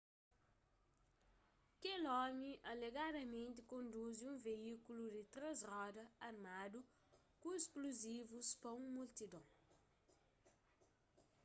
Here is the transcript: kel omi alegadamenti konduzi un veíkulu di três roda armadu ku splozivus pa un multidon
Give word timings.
kel 1.81 2.03
omi 2.23 2.51
alegadamenti 2.71 3.61
konduzi 3.71 4.23
un 4.31 4.37
veíkulu 4.45 5.03
di 5.15 5.21
três 5.33 5.57
roda 5.71 6.03
armadu 6.29 6.79
ku 7.41 7.49
splozivus 7.63 8.47
pa 8.61 8.69
un 8.79 8.85
multidon 8.95 9.45